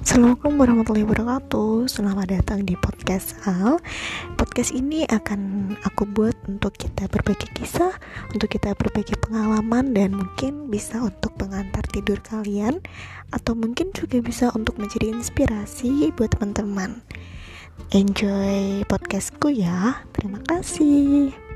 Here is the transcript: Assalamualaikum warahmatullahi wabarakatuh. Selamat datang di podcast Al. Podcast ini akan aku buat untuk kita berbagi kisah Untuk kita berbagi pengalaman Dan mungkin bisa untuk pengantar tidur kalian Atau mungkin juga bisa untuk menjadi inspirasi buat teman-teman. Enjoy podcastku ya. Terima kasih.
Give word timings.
Assalamualaikum 0.00 0.56
warahmatullahi 0.56 1.04
wabarakatuh. 1.04 1.84
Selamat 1.84 2.32
datang 2.32 2.64
di 2.64 2.72
podcast 2.72 3.36
Al. 3.44 3.76
Podcast 4.40 4.72
ini 4.72 5.04
akan 5.04 5.76
aku 5.84 6.08
buat 6.08 6.32
untuk 6.48 6.72
kita 6.72 7.04
berbagi 7.12 7.44
kisah 7.52 7.92
Untuk 8.32 8.48
kita 8.48 8.72
berbagi 8.80 9.12
pengalaman 9.20 9.92
Dan 9.92 10.16
mungkin 10.16 10.72
bisa 10.72 11.04
untuk 11.04 11.36
pengantar 11.36 11.84
tidur 11.92 12.16
kalian 12.24 12.80
Atau 13.28 13.52
mungkin 13.52 13.92
juga 13.92 14.24
bisa 14.24 14.48
untuk 14.56 14.80
menjadi 14.80 15.12
inspirasi 15.12 16.16
buat 16.16 16.32
teman-teman. 16.32 17.04
Enjoy 17.92 18.80
podcastku 18.88 19.52
ya. 19.52 20.00
Terima 20.16 20.40
kasih. 20.48 21.49